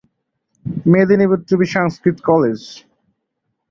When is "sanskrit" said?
1.67-2.23